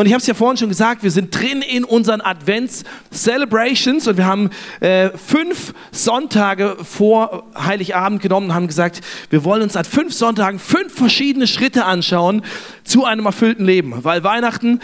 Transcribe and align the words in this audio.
und 0.00 0.06
ich 0.06 0.14
habe 0.14 0.22
es 0.22 0.26
ja 0.26 0.32
vorhin 0.32 0.56
schon 0.56 0.70
gesagt, 0.70 1.02
wir 1.02 1.10
sind 1.10 1.38
drin 1.38 1.60
in 1.60 1.84
unseren 1.84 2.22
Advents-Celebrations 2.22 4.08
und 4.08 4.16
wir 4.16 4.24
haben 4.24 4.48
äh, 4.80 5.10
fünf 5.10 5.74
Sonntage 5.92 6.78
vor 6.82 7.44
Heiligabend 7.54 8.22
genommen 8.22 8.46
und 8.46 8.54
haben 8.54 8.66
gesagt, 8.66 9.02
wir 9.28 9.44
wollen 9.44 9.60
uns 9.60 9.76
an 9.76 9.84
fünf 9.84 10.14
Sonntagen 10.14 10.58
fünf 10.58 10.94
verschiedene 10.94 11.46
Schritte 11.46 11.84
anschauen 11.84 12.40
zu 12.82 13.04
einem 13.04 13.26
erfüllten 13.26 13.66
Leben. 13.66 13.92
Weil 14.02 14.24
Weihnachten 14.24 14.80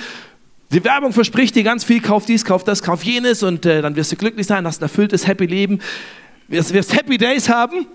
die 0.70 0.84
Werbung 0.84 1.14
verspricht 1.14 1.54
dir 1.54 1.62
ganz 1.62 1.82
viel, 1.82 2.02
kauf 2.02 2.26
dies, 2.26 2.44
kauf 2.44 2.62
das, 2.62 2.82
kauf 2.82 3.02
jenes 3.02 3.42
und 3.42 3.64
äh, 3.64 3.80
dann 3.80 3.96
wirst 3.96 4.12
du 4.12 4.16
glücklich 4.16 4.46
sein, 4.46 4.66
hast 4.66 4.82
ein 4.82 4.84
erfülltes 4.84 5.26
Happy 5.26 5.46
Leben, 5.46 5.78
wirst, 6.48 6.74
wirst 6.74 6.94
Happy 6.94 7.16
Days 7.16 7.48
haben. 7.48 7.86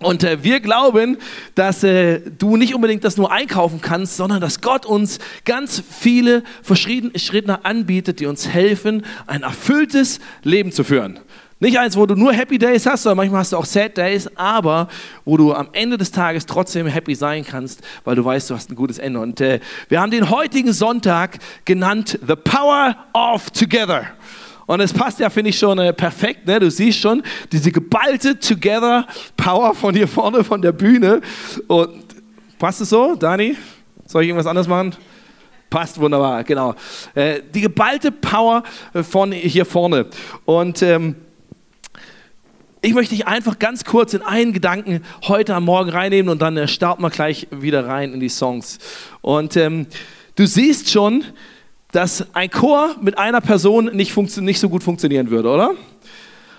Und 0.00 0.24
äh, 0.24 0.42
wir 0.42 0.60
glauben, 0.60 1.18
dass 1.54 1.84
äh, 1.84 2.20
du 2.20 2.56
nicht 2.56 2.74
unbedingt 2.74 3.04
das 3.04 3.16
nur 3.16 3.30
einkaufen 3.32 3.80
kannst, 3.80 4.16
sondern 4.16 4.40
dass 4.40 4.60
Gott 4.60 4.84
uns 4.86 5.18
ganz 5.44 5.82
viele 5.88 6.42
verschiedene 6.62 7.64
anbietet, 7.64 8.20
die 8.20 8.26
uns 8.26 8.48
helfen, 8.48 9.04
ein 9.26 9.42
erfülltes 9.42 10.20
Leben 10.42 10.72
zu 10.72 10.84
führen. 10.84 11.20
Nicht 11.60 11.78
eins, 11.78 11.96
wo 11.96 12.04
du 12.04 12.16
nur 12.16 12.32
Happy 12.32 12.58
Days 12.58 12.84
hast, 12.84 13.04
sondern 13.04 13.18
manchmal 13.18 13.40
hast 13.40 13.52
du 13.52 13.56
auch 13.56 13.64
Sad 13.64 13.96
Days, 13.96 14.28
aber 14.36 14.88
wo 15.24 15.36
du 15.36 15.54
am 15.54 15.68
Ende 15.72 15.96
des 15.96 16.10
Tages 16.10 16.44
trotzdem 16.44 16.86
happy 16.86 17.14
sein 17.14 17.44
kannst, 17.44 17.80
weil 18.04 18.16
du 18.16 18.24
weißt, 18.24 18.50
du 18.50 18.54
hast 18.54 18.70
ein 18.70 18.74
gutes 18.74 18.98
Ende. 18.98 19.20
Und 19.20 19.40
äh, 19.40 19.60
wir 19.88 20.00
haben 20.00 20.10
den 20.10 20.28
heutigen 20.28 20.72
Sonntag 20.72 21.38
genannt 21.64 22.18
The 22.26 22.34
Power 22.34 22.96
of 23.14 23.50
Together. 23.50 24.08
Und 24.66 24.80
es 24.80 24.92
passt 24.92 25.20
ja, 25.20 25.30
finde 25.30 25.50
ich, 25.50 25.58
schon 25.58 25.78
äh, 25.78 25.92
perfekt. 25.92 26.46
Ne? 26.46 26.60
Du 26.60 26.70
siehst 26.70 26.98
schon 26.98 27.22
diese 27.52 27.70
geballte 27.70 28.38
Together 28.38 29.06
Power 29.36 29.74
von 29.74 29.94
hier 29.94 30.08
vorne, 30.08 30.42
von 30.44 30.62
der 30.62 30.72
Bühne. 30.72 31.20
Und 31.66 32.04
passt 32.58 32.80
es 32.80 32.90
so, 32.90 33.14
Dani? 33.14 33.56
Soll 34.06 34.22
ich 34.22 34.28
irgendwas 34.28 34.46
anderes 34.46 34.68
machen? 34.68 34.94
Passt 35.70 35.98
wunderbar, 35.98 36.44
genau. 36.44 36.74
Äh, 37.14 37.40
die 37.52 37.60
geballte 37.60 38.12
Power 38.12 38.62
äh, 38.92 39.02
von 39.02 39.32
hier 39.32 39.64
vorne. 39.64 40.06
Und 40.44 40.82
ähm, 40.82 41.16
ich 42.80 42.94
möchte 42.94 43.14
dich 43.14 43.26
einfach 43.26 43.58
ganz 43.58 43.84
kurz 43.84 44.12
in 44.14 44.22
einen 44.22 44.52
Gedanken 44.52 45.02
heute 45.24 45.54
am 45.54 45.64
Morgen 45.64 45.90
reinnehmen 45.90 46.30
und 46.30 46.42
dann 46.42 46.56
äh, 46.56 46.68
starten 46.68 47.02
wir 47.02 47.10
gleich 47.10 47.48
wieder 47.50 47.86
rein 47.86 48.12
in 48.12 48.20
die 48.20 48.28
Songs. 48.28 48.78
Und 49.20 49.56
ähm, 49.56 49.86
du 50.36 50.46
siehst 50.46 50.90
schon, 50.90 51.24
dass 51.94 52.26
ein 52.34 52.50
Chor 52.50 52.96
mit 53.00 53.18
einer 53.18 53.40
Person 53.40 53.86
nicht, 53.94 54.16
nicht 54.38 54.58
so 54.58 54.68
gut 54.68 54.82
funktionieren 54.82 55.30
würde, 55.30 55.48
oder? 55.48 55.70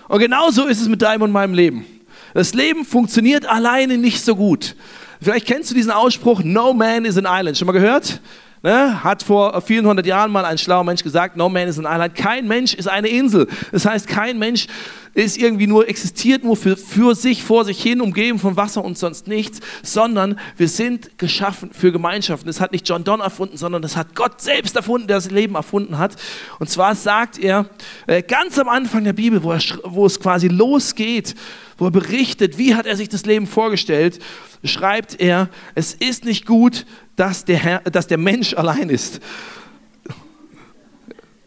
Und 0.08 0.18
genauso 0.18 0.66
ist 0.66 0.80
es 0.80 0.88
mit 0.88 1.02
deinem 1.02 1.22
und 1.22 1.32
meinem 1.32 1.52
Leben. 1.52 1.84
Das 2.32 2.54
Leben 2.54 2.84
funktioniert 2.86 3.44
alleine 3.44 3.98
nicht 3.98 4.24
so 4.24 4.34
gut. 4.34 4.74
Vielleicht 5.20 5.46
kennst 5.46 5.70
du 5.70 5.74
diesen 5.74 5.90
Ausspruch, 5.90 6.42
No 6.42 6.72
man 6.72 7.04
is 7.04 7.18
an 7.18 7.26
island. 7.28 7.58
Schon 7.58 7.66
mal 7.66 7.72
gehört? 7.72 8.20
Ne, 8.66 9.04
hat 9.04 9.22
vor 9.22 9.60
vielen 9.60 9.86
hundert 9.86 10.06
Jahren 10.06 10.32
mal 10.32 10.44
ein 10.44 10.58
schlauer 10.58 10.82
Mensch 10.82 11.04
gesagt, 11.04 11.36
no 11.36 11.48
man 11.48 11.68
is 11.68 11.78
an 11.78 11.84
island. 11.84 12.16
Kein 12.16 12.48
Mensch 12.48 12.74
ist 12.74 12.88
eine 12.88 13.06
Insel. 13.06 13.46
Das 13.70 13.86
heißt, 13.86 14.08
kein 14.08 14.40
Mensch 14.40 14.66
ist 15.14 15.38
irgendwie 15.38 15.68
nur, 15.68 15.88
existiert 15.88 16.42
nur 16.42 16.56
für, 16.56 16.76
für 16.76 17.14
sich, 17.14 17.44
vor 17.44 17.64
sich 17.64 17.80
hin, 17.80 18.00
umgeben 18.00 18.40
von 18.40 18.56
Wasser 18.56 18.84
und 18.84 18.98
sonst 18.98 19.28
nichts, 19.28 19.60
sondern 19.84 20.40
wir 20.56 20.66
sind 20.66 21.16
geschaffen 21.16 21.70
für 21.72 21.92
Gemeinschaften. 21.92 22.48
Das 22.48 22.60
hat 22.60 22.72
nicht 22.72 22.88
John 22.88 23.04
Donne 23.04 23.22
erfunden, 23.22 23.56
sondern 23.56 23.82
das 23.82 23.96
hat 23.96 24.16
Gott 24.16 24.40
selbst 24.40 24.74
erfunden, 24.74 25.06
der 25.06 25.18
das 25.18 25.30
Leben 25.30 25.54
erfunden 25.54 25.98
hat. 25.98 26.16
Und 26.58 26.68
zwar 26.68 26.96
sagt 26.96 27.38
er 27.38 27.66
äh, 28.08 28.20
ganz 28.20 28.58
am 28.58 28.68
Anfang 28.68 29.04
der 29.04 29.12
Bibel, 29.12 29.44
wo, 29.44 29.52
er, 29.52 29.60
wo 29.84 30.06
es 30.06 30.18
quasi 30.18 30.48
losgeht, 30.48 31.36
wo 31.78 31.86
er 31.86 31.90
berichtet, 31.90 32.58
wie 32.58 32.74
hat 32.74 32.86
er 32.86 32.96
sich 32.96 33.08
das 33.08 33.26
Leben 33.26 33.46
vorgestellt, 33.46 34.18
schreibt 34.64 35.20
er, 35.20 35.48
es 35.74 35.94
ist 35.94 36.24
nicht 36.24 36.46
gut, 36.46 36.86
dass 37.16 37.44
der, 37.44 37.58
Herr, 37.58 37.80
dass 37.80 38.06
der 38.06 38.18
Mensch 38.18 38.54
allein 38.54 38.90
ist. 38.90 39.20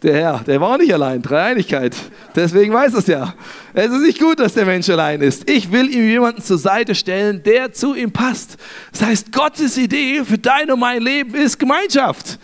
Der 0.01 0.13
Herr, 0.13 0.39
der 0.39 0.61
war 0.61 0.77
nicht 0.77 0.93
allein, 0.93 1.21
Dreieinigkeit. 1.21 1.93
Deswegen 2.33 2.73
weiß 2.73 2.93
es 2.93 3.07
ja. 3.07 3.33
Es 3.73 3.91
ist 3.91 4.01
nicht 4.01 4.19
gut, 4.19 4.39
dass 4.39 4.53
der 4.53 4.65
Mensch 4.65 4.89
allein 4.89 5.21
ist. 5.21 5.49
Ich 5.49 5.73
will 5.73 5.93
ihm 5.93 6.07
jemanden 6.07 6.41
zur 6.41 6.57
Seite 6.57 6.95
stellen, 6.95 7.43
der 7.43 7.73
zu 7.73 7.95
ihm 7.95 8.11
passt. 8.11 8.55
Das 8.93 9.01
heißt, 9.01 9.31
Gottes 9.33 9.77
Idee 9.77 10.23
für 10.23 10.37
dein 10.37 10.71
und 10.71 10.79
mein 10.79 11.01
Leben 11.01 11.35
ist 11.35 11.59
Gemeinschaft. 11.59 12.39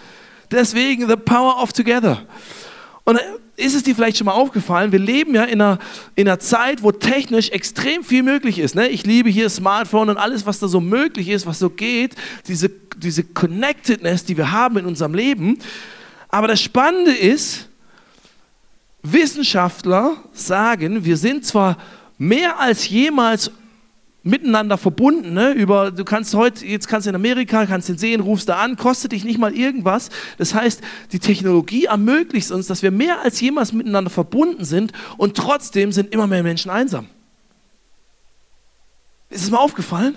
Deswegen 0.51 1.07
the 1.07 1.15
power 1.15 1.61
of 1.61 1.71
together. 1.71 2.23
Und 3.05 3.21
ist 3.57 3.75
es 3.75 3.83
dir 3.83 3.95
vielleicht 3.95 4.17
schon 4.17 4.25
mal 4.25 4.33
aufgefallen, 4.33 4.91
wir 4.91 4.99
leben 4.99 5.33
ja 5.33 5.43
in 5.43 5.61
einer, 5.61 5.79
in 6.15 6.27
einer 6.27 6.39
Zeit, 6.39 6.83
wo 6.83 6.91
technisch 6.91 7.49
extrem 7.49 8.03
viel 8.03 8.23
möglich 8.23 8.59
ist. 8.59 8.75
Ne? 8.75 8.89
Ich 8.89 9.05
liebe 9.05 9.29
hier 9.29 9.49
Smartphone 9.49 10.09
und 10.09 10.17
alles, 10.17 10.45
was 10.45 10.59
da 10.59 10.67
so 10.67 10.81
möglich 10.81 11.29
ist, 11.29 11.45
was 11.45 11.59
so 11.59 11.69
geht, 11.69 12.15
diese, 12.47 12.69
diese 12.97 13.23
Connectedness, 13.23 14.25
die 14.25 14.35
wir 14.35 14.51
haben 14.51 14.77
in 14.77 14.85
unserem 14.85 15.13
Leben. 15.13 15.59
Aber 16.27 16.47
das 16.47 16.61
Spannende 16.61 17.13
ist, 17.13 17.69
Wissenschaftler 19.03 20.17
sagen, 20.33 21.05
wir 21.05 21.15
sind 21.15 21.45
zwar 21.45 21.77
mehr 22.17 22.59
als 22.59 22.89
jemals 22.89 23.51
miteinander 24.25 24.77
verbunden. 24.77 25.33
Ne? 25.33 25.51
Über, 25.51 25.91
du 25.91 26.03
kannst 26.03 26.33
heute, 26.33 26.65
jetzt 26.65 26.87
kannst 26.87 27.05
du 27.05 27.09
in 27.11 27.15
Amerika, 27.15 27.65
kannst 27.67 27.87
den 27.87 27.97
sehen, 27.97 28.21
rufst 28.21 28.49
da 28.49 28.57
an, 28.57 28.75
kostet 28.75 29.11
dich 29.11 29.23
nicht 29.23 29.37
mal 29.37 29.55
irgendwas. 29.55 30.09
Das 30.37 30.55
heißt, 30.55 30.81
die 31.11 31.19
Technologie 31.19 31.85
ermöglicht 31.85 32.51
uns, 32.51 32.65
dass 32.65 32.81
wir 32.81 32.91
mehr 32.91 33.21
als 33.21 33.39
jemals 33.39 33.71
miteinander 33.71 34.09
verbunden 34.09 34.65
sind 34.65 34.91
und 35.17 35.37
trotzdem 35.37 35.91
sind 35.91 36.11
immer 36.11 36.25
mehr 36.25 36.41
Menschen 36.41 36.71
einsam. 36.71 37.07
Ist 39.29 39.43
es 39.43 39.51
mal 39.51 39.59
aufgefallen? 39.59 40.15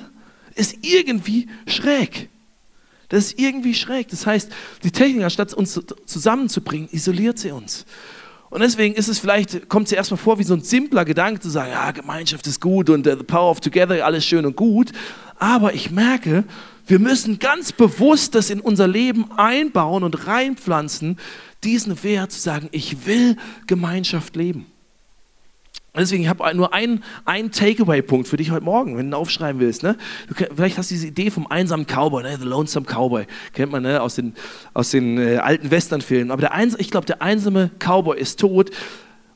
Ist 0.55 0.79
irgendwie 0.81 1.49
schräg. 1.67 2.31
Das 3.11 3.27
ist 3.27 3.39
irgendwie 3.39 3.75
schräg. 3.75 4.09
Das 4.09 4.27
heißt, 4.27 4.51
die 4.85 4.91
Technik, 4.91 5.25
anstatt 5.25 5.53
uns 5.53 5.79
zusammenzubringen, 6.07 6.89
isoliert 6.93 7.39
sie 7.39 7.51
uns. 7.51 7.85
Und 8.51 8.61
deswegen 8.61 8.95
ist 8.95 9.09
es 9.09 9.19
vielleicht, 9.19 9.69
kommt 9.69 9.87
es 9.87 9.93
erstmal 9.93 10.19
vor 10.19 10.39
wie 10.39 10.45
so 10.45 10.55
ein 10.55 10.63
simpler 10.63 11.05
Gedanke 11.05 11.41
zu 11.41 11.51
sagen, 11.51 11.73
ja, 11.73 11.91
Gemeinschaft 11.91 12.47
ist 12.47 12.61
gut 12.61 12.89
und 12.89 13.07
uh, 13.07 13.17
the 13.17 13.23
power 13.23 13.51
of 13.51 13.61
together, 13.61 14.05
alles 14.05 14.25
schön 14.25 14.47
und 14.47 14.57
gut. 14.57 14.93
Aber 15.39 15.75
ich 15.75 15.91
merke, 15.91 16.45
wir 16.87 16.99
müssen 16.99 17.39
ganz 17.39 17.73
bewusst 17.73 18.35
das 18.35 18.49
in 18.49 18.61
unser 18.61 18.89
Leben 18.89 19.31
einbauen 19.33 20.03
und 20.03 20.27
reinpflanzen, 20.27 21.19
diesen 21.63 22.03
Wert 22.03 22.33
zu 22.33 22.41
sagen, 22.41 22.69
ich 22.73 23.07
will 23.07 23.37
Gemeinschaft 23.67 24.37
leben. 24.37 24.67
Deswegen, 25.97 26.23
ich 26.23 26.29
habe 26.29 26.55
nur 26.55 26.75
einen, 26.75 27.03
einen 27.25 27.51
Takeaway-Punkt 27.51 28.29
für 28.29 28.37
dich 28.37 28.51
heute 28.51 28.65
Morgen, 28.65 28.97
wenn 28.97 29.11
du 29.11 29.17
aufschreiben 29.17 29.61
willst. 29.61 29.83
Ne? 29.83 29.97
Du, 30.29 30.35
vielleicht 30.35 30.79
hast 30.79 30.91
du 30.91 30.95
diese 30.95 31.09
Idee 31.09 31.31
vom 31.31 31.47
einsamen 31.47 31.87
Cowboy, 31.87 32.23
ne? 32.23 32.37
The 32.39 32.45
Lonesome 32.47 32.87
Cowboy. 32.87 33.27
Kennt 33.53 33.73
man 33.73 33.83
ne? 33.83 34.01
aus 34.01 34.15
den, 34.15 34.35
aus 34.75 34.91
den 34.91 35.19
äh, 35.19 35.37
alten 35.39 35.71
Western-Filmen. 35.71 36.31
Aber 36.31 36.41
der 36.41 36.53
Eins, 36.53 36.77
ich 36.79 36.91
glaube, 36.91 37.07
der 37.07 37.23
einsame 37.23 37.71
Cowboy 37.79 38.19
ist 38.19 38.39
tot. 38.39 38.71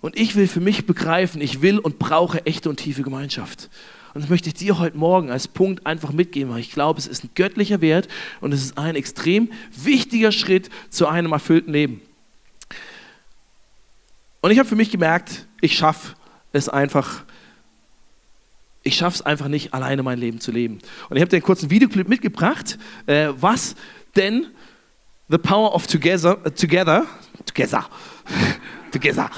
Und 0.00 0.18
ich 0.18 0.36
will 0.36 0.46
für 0.46 0.60
mich 0.60 0.86
begreifen, 0.86 1.40
ich 1.40 1.62
will 1.62 1.78
und 1.78 1.98
brauche 1.98 2.44
echte 2.44 2.68
und 2.68 2.76
tiefe 2.76 3.02
Gemeinschaft. 3.02 3.70
Und 4.14 4.22
das 4.22 4.30
möchte 4.30 4.48
ich 4.48 4.54
dir 4.54 4.78
heute 4.78 4.98
Morgen 4.98 5.30
als 5.30 5.48
Punkt 5.48 5.86
einfach 5.86 6.12
mitgeben, 6.12 6.52
weil 6.52 6.60
ich 6.60 6.72
glaube, 6.72 6.98
es 6.98 7.06
ist 7.06 7.24
ein 7.24 7.30
göttlicher 7.34 7.80
Wert 7.80 8.08
und 8.40 8.52
es 8.52 8.62
ist 8.62 8.78
ein 8.78 8.94
extrem 8.94 9.50
wichtiger 9.74 10.32
Schritt 10.32 10.68
zu 10.90 11.06
einem 11.06 11.32
erfüllten 11.32 11.72
Leben. 11.72 12.02
Und 14.42 14.50
ich 14.50 14.58
habe 14.58 14.68
für 14.68 14.76
mich 14.76 14.90
gemerkt, 14.90 15.46
ich 15.60 15.76
schaffe 15.76 16.14
es 16.52 16.68
einfach, 16.68 17.24
ich 18.82 18.96
schaffe 18.96 19.16
es 19.16 19.22
einfach 19.22 19.48
nicht, 19.48 19.74
alleine 19.74 20.02
mein 20.02 20.18
Leben 20.18 20.40
zu 20.40 20.52
leben. 20.52 20.78
Und 21.08 21.16
ich 21.16 21.20
habe 21.20 21.30
dir 21.30 21.36
einen 21.36 21.42
kurzen 21.42 21.70
Videoclip 21.70 22.08
mitgebracht, 22.08 22.78
äh, 23.06 23.28
was 23.36 23.74
denn 24.16 24.46
The 25.28 25.38
Power 25.38 25.74
of 25.74 25.86
Together, 25.86 26.38
uh, 26.44 26.50
Together, 26.50 27.06
Together, 27.46 27.86
Together. 28.92 29.30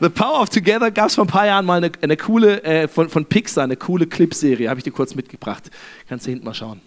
The 0.00 0.08
Power 0.08 0.40
of 0.40 0.48
Together 0.48 0.90
gab 0.90 1.08
es 1.08 1.16
vor 1.16 1.24
ein 1.24 1.28
paar 1.28 1.46
Jahren 1.46 1.66
mal 1.66 1.76
eine, 1.76 1.92
eine 2.00 2.16
coole, 2.16 2.62
äh, 2.62 2.88
von, 2.88 3.10
von 3.10 3.26
Pixar, 3.26 3.64
eine 3.64 3.76
coole 3.76 4.06
Clipserie, 4.06 4.68
habe 4.70 4.80
ich 4.80 4.84
dir 4.84 4.92
kurz 4.92 5.14
mitgebracht. 5.14 5.70
Kannst 6.08 6.26
du 6.26 6.30
hinten 6.30 6.46
mal 6.46 6.54
schauen. 6.54 6.80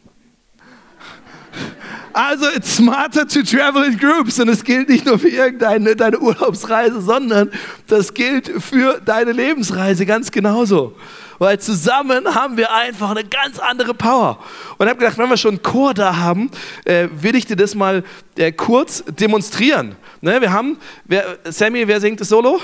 Also, 2.14 2.48
it's 2.56 2.76
smarter 2.76 3.28
to 3.28 3.44
travel 3.44 3.84
in 3.84 3.98
groups. 3.98 4.40
Und 4.40 4.50
es 4.50 4.64
gilt 4.64 4.90
nicht 4.90 5.06
nur 5.06 5.20
für 5.20 5.30
irgendeine 5.30 5.96
deine 5.96 6.20
Urlaubsreise, 6.20 7.02
sondern 7.02 7.52
das 7.88 8.14
gilt 8.14 8.50
für 8.62 9.00
deine 9.00 9.32
Lebensreise 9.32 10.06
ganz 10.06 10.32
genauso. 10.32 10.96
Weil 11.40 11.58
zusammen 11.60 12.36
haben 12.36 12.58
wir 12.58 12.72
einfach 12.72 13.12
eine 13.12 13.24
ganz 13.24 13.60
andere 13.60 13.94
Power. 13.94 14.40
Und 14.78 14.86
ich 14.86 14.90
habe 14.90 15.00
gedacht, 15.00 15.18
wenn 15.18 15.30
wir 15.30 15.38
schon 15.38 15.56
einen 15.56 15.64
Chor 15.64 15.94
da 15.94 16.18
haben, 16.18 16.52
äh, 16.84 17.08
will 17.12 17.36
ich 17.36 17.46
dir 17.46 17.56
das 17.56 17.76
mal 17.76 18.04
äh, 18.38 18.52
kurz 18.52 19.04
demonstrieren. 19.08 19.96
Ne, 20.20 20.42
wir 20.42 20.52
haben, 20.52 20.78
wer, 21.06 21.38
Sammy, 21.46 21.88
wer 21.88 22.02
singt 22.02 22.20
das 22.20 22.28
Solo? 22.28 22.60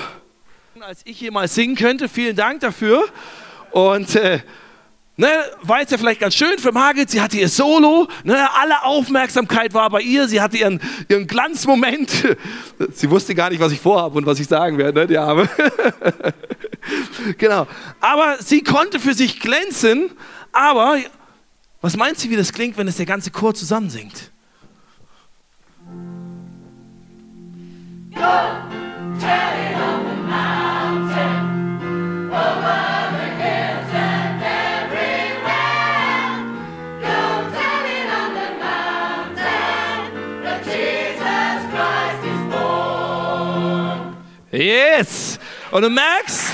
Als 0.80 1.00
ich 1.04 1.30
mal 1.30 1.48
singen 1.48 1.74
könnte, 1.74 2.06
vielen 2.08 2.36
Dank 2.36 2.60
dafür. 2.60 3.04
Und 3.70 4.14
äh, 4.14 4.40
Ne, 5.18 5.28
war 5.62 5.80
jetzt 5.80 5.92
ja 5.92 5.96
vielleicht 5.96 6.20
ganz 6.20 6.34
schön 6.34 6.58
für 6.58 6.72
Margit, 6.72 7.10
sie 7.10 7.22
hatte 7.22 7.38
ihr 7.38 7.48
Solo, 7.48 8.06
ne, 8.22 8.48
alle 8.54 8.82
Aufmerksamkeit 8.84 9.72
war 9.72 9.88
bei 9.88 10.02
ihr, 10.02 10.28
sie 10.28 10.42
hatte 10.42 10.58
ihren, 10.58 10.78
ihren 11.08 11.26
Glanzmoment. 11.26 12.10
Sie 12.92 13.10
wusste 13.10 13.34
gar 13.34 13.48
nicht, 13.48 13.60
was 13.60 13.72
ich 13.72 13.80
vorhabe 13.80 14.18
und 14.18 14.26
was 14.26 14.38
ich 14.38 14.46
sagen 14.46 14.76
werde, 14.76 15.00
ne, 15.00 15.06
die 15.06 15.16
Arme. 15.16 15.48
genau. 17.38 17.66
Aber 18.00 18.36
sie 18.40 18.62
konnte 18.62 19.00
für 19.00 19.14
sich 19.14 19.40
glänzen, 19.40 20.10
aber 20.52 20.98
was 21.80 21.96
meint 21.96 22.18
sie, 22.18 22.28
wie 22.28 22.36
das 22.36 22.52
klingt, 22.52 22.76
wenn 22.76 22.86
es 22.86 22.98
der 22.98 23.06
ganze 23.06 23.30
Chor 23.30 23.54
zusammen 23.54 23.88
singt? 23.88 24.30
Yes! 44.56 45.38
Und 45.70 45.82
du 45.82 45.90
merkst, 45.90 46.52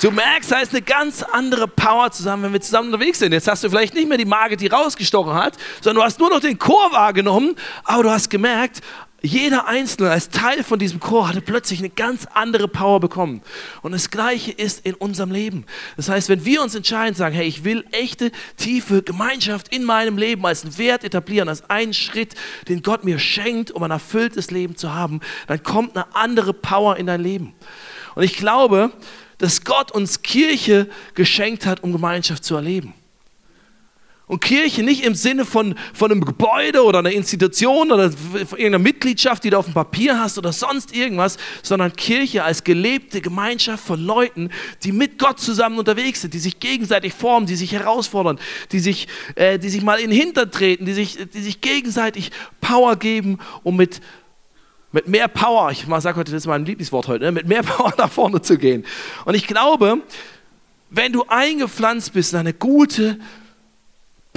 Du 0.00 0.12
merkst, 0.12 0.52
da 0.52 0.60
ist 0.60 0.72
eine 0.72 0.82
ganz 0.82 1.24
andere 1.24 1.66
Power 1.66 2.12
zusammen, 2.12 2.44
wenn 2.44 2.52
wir 2.52 2.60
zusammen 2.60 2.92
unterwegs 2.92 3.18
sind. 3.18 3.32
Jetzt 3.32 3.48
hast 3.48 3.64
du 3.64 3.68
vielleicht 3.68 3.94
nicht 3.94 4.08
mehr 4.08 4.16
die 4.16 4.24
Marke, 4.24 4.56
die 4.56 4.68
rausgestochen 4.68 5.34
hat, 5.34 5.54
sondern 5.80 5.96
du 5.96 6.02
hast 6.04 6.20
nur 6.20 6.30
noch 6.30 6.38
den 6.38 6.56
Chor 6.56 6.92
wahrgenommen, 6.92 7.56
aber 7.82 8.04
du 8.04 8.10
hast 8.10 8.30
gemerkt, 8.30 8.80
jeder 9.20 9.66
Einzelne 9.66 10.10
als 10.10 10.28
Teil 10.28 10.62
von 10.62 10.78
diesem 10.78 11.00
Chor 11.00 11.28
hatte 11.28 11.40
plötzlich 11.40 11.80
eine 11.80 11.90
ganz 11.90 12.26
andere 12.34 12.68
Power 12.68 13.00
bekommen. 13.00 13.42
Und 13.82 13.90
das 13.90 14.10
Gleiche 14.10 14.52
ist 14.52 14.86
in 14.86 14.94
unserem 14.94 15.32
Leben. 15.32 15.66
Das 15.96 16.08
heißt, 16.08 16.28
wenn 16.28 16.44
wir 16.44 16.62
uns 16.62 16.76
entscheiden, 16.76 17.16
sagen, 17.16 17.34
hey, 17.34 17.46
ich 17.46 17.64
will 17.64 17.84
echte, 17.90 18.30
tiefe 18.56 19.02
Gemeinschaft 19.02 19.74
in 19.74 19.82
meinem 19.82 20.18
Leben 20.18 20.46
als 20.46 20.62
einen 20.62 20.78
Wert 20.78 21.02
etablieren, 21.02 21.48
als 21.48 21.68
einen 21.68 21.94
Schritt, 21.94 22.36
den 22.68 22.82
Gott 22.82 23.02
mir 23.02 23.18
schenkt, 23.18 23.72
um 23.72 23.82
ein 23.82 23.90
erfülltes 23.90 24.52
Leben 24.52 24.76
zu 24.76 24.94
haben, 24.94 25.20
dann 25.48 25.64
kommt 25.64 25.96
eine 25.96 26.14
andere 26.14 26.54
Power 26.54 26.96
in 26.96 27.06
dein 27.06 27.20
Leben. 27.20 27.54
Und 28.14 28.22
ich 28.22 28.36
glaube, 28.36 28.92
dass 29.38 29.64
Gott 29.64 29.90
uns 29.90 30.22
Kirche 30.22 30.88
geschenkt 31.14 31.66
hat, 31.66 31.82
um 31.82 31.90
Gemeinschaft 31.90 32.44
zu 32.44 32.54
erleben. 32.54 32.94
Und 34.28 34.40
Kirche 34.40 34.82
nicht 34.82 35.04
im 35.04 35.14
Sinne 35.14 35.46
von, 35.46 35.74
von 35.94 36.12
einem 36.12 36.22
Gebäude 36.22 36.84
oder 36.84 36.98
einer 36.98 37.10
Institution 37.10 37.90
oder 37.90 38.10
irgendeiner 38.30 38.78
Mitgliedschaft, 38.78 39.42
die 39.42 39.50
du 39.50 39.58
auf 39.58 39.64
dem 39.64 39.72
Papier 39.72 40.20
hast 40.20 40.36
oder 40.36 40.52
sonst 40.52 40.94
irgendwas, 40.94 41.38
sondern 41.62 41.96
Kirche 41.96 42.44
als 42.44 42.62
gelebte 42.62 43.22
Gemeinschaft 43.22 43.84
von 43.84 43.98
Leuten, 43.98 44.50
die 44.84 44.92
mit 44.92 45.18
Gott 45.18 45.40
zusammen 45.40 45.78
unterwegs 45.78 46.20
sind, 46.20 46.34
die 46.34 46.38
sich 46.38 46.60
gegenseitig 46.60 47.14
formen, 47.14 47.46
die 47.46 47.56
sich 47.56 47.72
herausfordern, 47.72 48.38
die 48.70 48.80
sich, 48.80 49.08
äh, 49.34 49.58
die 49.58 49.70
sich 49.70 49.82
mal 49.82 49.98
in 49.98 50.10
den 50.10 50.20
Hintern 50.20 50.50
treten, 50.50 50.84
die 50.84 50.92
sich, 50.92 51.16
die 51.32 51.40
sich 51.40 51.62
gegenseitig 51.62 52.30
Power 52.60 52.96
geben, 52.96 53.38
um 53.62 53.76
mit 53.76 54.00
mit 54.90 55.06
mehr 55.06 55.28
Power, 55.28 55.70
ich 55.70 55.84
sage 56.00 56.18
heute, 56.18 56.32
das 56.32 56.42
ist 56.42 56.46
mein 56.46 56.64
Lieblingswort 56.64 57.08
heute, 57.08 57.26
ne? 57.26 57.32
mit 57.32 57.46
mehr 57.46 57.62
Power 57.62 57.92
nach 57.98 58.10
vorne 58.10 58.40
zu 58.40 58.56
gehen. 58.56 58.84
Und 59.26 59.34
ich 59.34 59.46
glaube, 59.46 60.00
wenn 60.90 61.12
du 61.12 61.24
eingepflanzt 61.28 62.14
bist 62.14 62.32
in 62.32 62.38
eine 62.38 62.54
gute 62.54 63.18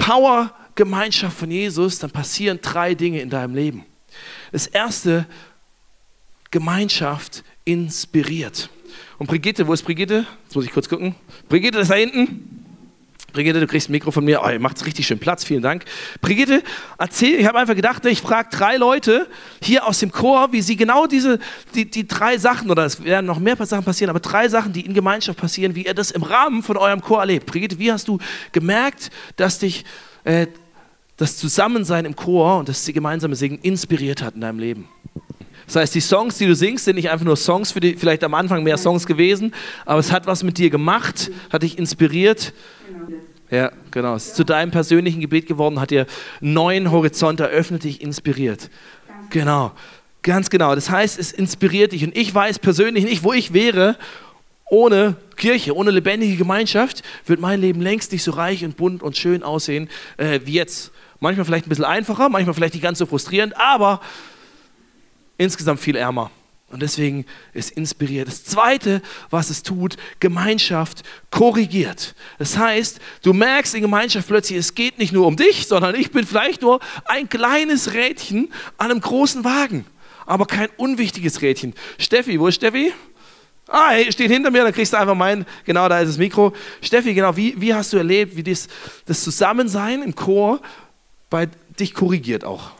Power-Gemeinschaft 0.02 1.38
von 1.38 1.50
Jesus, 1.50 2.00
dann 2.00 2.10
passieren 2.10 2.58
drei 2.60 2.94
Dinge 2.94 3.20
in 3.20 3.30
deinem 3.30 3.54
Leben. 3.54 3.84
Das 4.50 4.66
erste, 4.66 5.26
Gemeinschaft 6.50 7.44
inspiriert. 7.64 8.68
Und 9.18 9.28
Brigitte, 9.28 9.66
wo 9.68 9.72
ist 9.72 9.84
Brigitte? 9.84 10.26
Jetzt 10.44 10.56
muss 10.56 10.64
ich 10.64 10.72
kurz 10.72 10.88
gucken. 10.88 11.14
Brigitte 11.48 11.78
ist 11.78 11.90
da 11.90 11.94
hinten. 11.94 12.61
Brigitte, 13.32 13.60
du 13.60 13.66
kriegst 13.66 13.88
ein 13.88 13.92
Mikro 13.92 14.10
von 14.10 14.24
mir. 14.24 14.42
Oh, 14.44 14.48
ihr 14.48 14.60
macht 14.60 14.76
es 14.76 14.86
richtig 14.86 15.06
schön 15.06 15.18
Platz, 15.18 15.44
vielen 15.44 15.62
Dank. 15.62 15.84
Brigitte, 16.20 16.62
erzähl, 16.98 17.38
ich 17.38 17.46
habe 17.46 17.58
einfach 17.58 17.74
gedacht, 17.74 18.04
ich 18.06 18.20
frage 18.20 18.48
drei 18.50 18.76
Leute 18.76 19.28
hier 19.62 19.86
aus 19.86 19.98
dem 19.98 20.12
Chor, 20.12 20.52
wie 20.52 20.62
sie 20.62 20.76
genau 20.76 21.06
diese, 21.06 21.38
die, 21.74 21.90
die 21.90 22.06
drei 22.06 22.38
Sachen, 22.38 22.70
oder 22.70 22.84
es 22.84 23.02
werden 23.02 23.26
noch 23.26 23.38
mehr 23.38 23.56
Sachen 23.64 23.84
passieren, 23.84 24.10
aber 24.10 24.20
drei 24.20 24.48
Sachen, 24.48 24.72
die 24.72 24.84
in 24.84 24.94
Gemeinschaft 24.94 25.38
passieren, 25.38 25.74
wie 25.74 25.86
ihr 25.86 25.94
das 25.94 26.10
im 26.10 26.22
Rahmen 26.22 26.62
von 26.62 26.76
eurem 26.76 27.00
Chor 27.00 27.20
erlebt. 27.20 27.46
Brigitte, 27.46 27.78
wie 27.78 27.90
hast 27.92 28.08
du 28.08 28.18
gemerkt, 28.52 29.10
dass 29.36 29.58
dich 29.58 29.84
äh, 30.24 30.46
das 31.16 31.36
Zusammensein 31.36 32.04
im 32.04 32.16
Chor 32.16 32.58
und 32.58 32.68
das 32.68 32.84
gemeinsame 32.86 33.36
Singen 33.36 33.58
inspiriert 33.62 34.22
hat 34.22 34.34
in 34.34 34.40
deinem 34.40 34.58
Leben? 34.58 34.88
Das 35.66 35.76
heißt, 35.76 35.94
die 35.94 36.00
Songs, 36.00 36.38
die 36.38 36.46
du 36.46 36.54
singst, 36.54 36.84
sind 36.84 36.96
nicht 36.96 37.10
einfach 37.10 37.24
nur 37.24 37.36
Songs 37.36 37.72
für 37.72 37.80
die, 37.80 37.94
vielleicht 37.96 38.24
am 38.24 38.34
Anfang 38.34 38.62
mehr 38.62 38.78
Songs 38.78 39.06
gewesen, 39.06 39.54
aber 39.84 40.00
es 40.00 40.12
hat 40.12 40.26
was 40.26 40.42
mit 40.42 40.58
dir 40.58 40.70
gemacht, 40.70 41.30
hat 41.50 41.62
dich 41.62 41.78
inspiriert. 41.78 42.52
Ja, 43.50 43.70
genau. 43.90 44.14
Es 44.14 44.28
ist 44.28 44.36
zu 44.36 44.44
deinem 44.44 44.70
persönlichen 44.70 45.20
Gebet 45.20 45.46
geworden, 45.46 45.78
hat 45.78 45.90
dir 45.90 46.06
einen 46.40 46.54
neuen 46.54 46.90
Horizont 46.90 47.38
eröffnet, 47.38 47.84
dich 47.84 48.00
inspiriert. 48.00 48.70
Genau, 49.28 49.72
ganz 50.22 50.48
genau. 50.48 50.74
Das 50.74 50.88
heißt, 50.88 51.18
es 51.18 51.32
inspiriert 51.32 51.92
dich. 51.92 52.02
Und 52.02 52.16
ich 52.16 52.34
weiß 52.34 52.58
persönlich 52.58 53.04
nicht, 53.04 53.24
wo 53.24 53.32
ich 53.34 53.52
wäre 53.52 53.96
ohne 54.70 55.16
Kirche, 55.36 55.76
ohne 55.76 55.90
lebendige 55.90 56.36
Gemeinschaft, 56.36 57.02
wird 57.26 57.40
mein 57.40 57.60
Leben 57.60 57.82
längst 57.82 58.10
nicht 58.10 58.22
so 58.22 58.30
reich 58.30 58.64
und 58.64 58.78
bunt 58.78 59.02
und 59.02 59.18
schön 59.18 59.42
aussehen 59.42 59.90
äh, 60.16 60.40
wie 60.44 60.54
jetzt. 60.54 60.90
Manchmal 61.20 61.44
vielleicht 61.44 61.66
ein 61.66 61.68
bisschen 61.68 61.84
einfacher, 61.84 62.30
manchmal 62.30 62.54
vielleicht 62.54 62.74
nicht 62.74 62.82
ganz 62.82 62.98
so 62.98 63.06
frustrierend, 63.06 63.54
aber 63.60 64.00
insgesamt 65.38 65.80
viel 65.80 65.96
ärmer. 65.96 66.30
Und 66.72 66.80
deswegen 66.80 67.26
ist 67.52 67.72
inspiriert. 67.72 68.28
Das 68.28 68.44
Zweite, 68.44 69.02
was 69.28 69.50
es 69.50 69.62
tut, 69.62 69.98
Gemeinschaft 70.20 71.02
korrigiert. 71.30 72.14
Das 72.38 72.56
heißt, 72.56 72.98
du 73.22 73.34
merkst 73.34 73.74
in 73.74 73.82
Gemeinschaft 73.82 74.26
plötzlich, 74.26 74.58
es 74.58 74.74
geht 74.74 74.98
nicht 74.98 75.12
nur 75.12 75.26
um 75.26 75.36
dich, 75.36 75.66
sondern 75.66 75.94
ich 75.94 76.10
bin 76.12 76.26
vielleicht 76.26 76.62
nur 76.62 76.80
ein 77.04 77.28
kleines 77.28 77.92
Rädchen 77.92 78.50
an 78.78 78.90
einem 78.90 79.02
großen 79.02 79.44
Wagen, 79.44 79.84
aber 80.24 80.46
kein 80.46 80.70
unwichtiges 80.78 81.42
Rädchen. 81.42 81.74
Steffi, 81.98 82.40
wo 82.40 82.46
ist 82.46 82.54
Steffi? 82.54 82.94
Ah, 83.68 83.90
hey, 83.90 84.10
steht 84.10 84.30
hinter 84.30 84.50
mir, 84.50 84.64
dann 84.64 84.72
kriegst 84.72 84.94
du 84.94 84.98
einfach 84.98 85.14
mein, 85.14 85.44
genau 85.64 85.88
da 85.90 86.00
ist 86.00 86.08
das 86.08 86.18
Mikro. 86.18 86.54
Steffi, 86.80 87.12
genau, 87.12 87.36
wie, 87.36 87.54
wie 87.60 87.74
hast 87.74 87.92
du 87.92 87.98
erlebt, 87.98 88.34
wie 88.34 88.42
das, 88.42 88.66
das 89.04 89.22
Zusammensein 89.22 90.02
im 90.02 90.14
Chor 90.14 90.60
bei 91.28 91.48
dich 91.78 91.92
korrigiert 91.92 92.44
auch? 92.44 92.72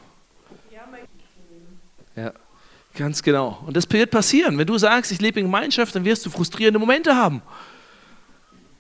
Ganz 2.95 3.23
genau. 3.23 3.63
Und 3.67 3.77
das 3.77 3.91
wird 3.91 4.11
passieren. 4.11 4.59
Wenn 4.59 4.67
du 4.67 4.77
sagst, 4.77 5.13
ich 5.13 5.21
lebe 5.21 5.41
in 5.41 5.47
Gemeinschaft, 5.47 5.95
dann 5.95 6.05
wirst 6.05 6.27
du 6.27 6.31
frustrierende 6.31 6.79
Momente 6.79 7.17
haben. 7.17 7.43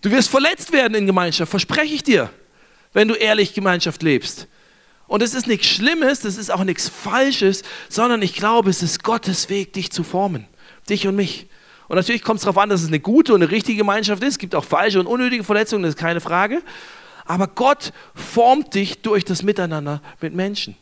Du 0.02 0.10
wirst 0.10 0.28
verletzt 0.28 0.72
werden 0.72 0.94
in 0.94 1.06
Gemeinschaft, 1.06 1.48
verspreche 1.48 1.94
ich 1.94 2.02
dir, 2.02 2.28
wenn 2.92 3.08
du 3.08 3.14
ehrlich 3.14 3.54
Gemeinschaft 3.54 4.02
lebst. 4.02 4.48
Und 5.06 5.22
es 5.22 5.32
ist 5.32 5.46
nichts 5.46 5.66
Schlimmes, 5.68 6.20
das 6.20 6.36
ist 6.36 6.50
auch 6.50 6.64
nichts 6.64 6.88
Falsches, 6.88 7.62
sondern 7.88 8.20
ich 8.22 8.34
glaube, 8.34 8.70
es 8.70 8.82
ist 8.82 9.04
Gottes 9.04 9.48
Weg, 9.48 9.72
dich 9.74 9.92
zu 9.92 10.02
formen. 10.02 10.46
Dich 10.88 11.06
und 11.06 11.14
mich. 11.14 11.48
Und 11.88 11.96
natürlich 11.96 12.22
kommt 12.22 12.38
es 12.38 12.44
darauf 12.44 12.58
an, 12.58 12.68
dass 12.68 12.82
es 12.82 12.88
eine 12.88 12.98
gute 12.98 13.34
und 13.34 13.42
eine 13.42 13.50
richtige 13.50 13.78
Gemeinschaft 13.78 14.22
ist. 14.22 14.30
Es 14.30 14.38
gibt 14.38 14.54
auch 14.54 14.64
falsche 14.64 14.98
und 14.98 15.06
unnötige 15.06 15.44
Verletzungen, 15.44 15.82
das 15.84 15.90
ist 15.90 16.00
keine 16.00 16.20
Frage. 16.20 16.62
Aber 17.24 17.46
Gott 17.46 17.92
formt 18.14 18.74
dich 18.74 19.02
durch 19.02 19.24
das 19.24 19.42
Miteinander 19.42 20.02
mit 20.20 20.34
Menschen. 20.34 20.76